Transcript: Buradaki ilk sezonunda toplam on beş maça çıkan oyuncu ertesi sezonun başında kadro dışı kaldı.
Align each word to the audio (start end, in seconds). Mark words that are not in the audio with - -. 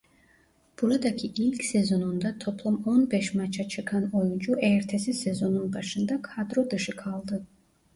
Buradaki 0.81 1.27
ilk 1.27 1.63
sezonunda 1.65 2.35
toplam 2.39 2.83
on 2.85 3.11
beş 3.11 3.33
maça 3.35 3.67
çıkan 3.67 4.09
oyuncu 4.13 4.55
ertesi 4.61 5.13
sezonun 5.13 5.73
başında 5.73 6.21
kadro 6.21 6.69
dışı 6.69 6.95
kaldı. 6.95 7.43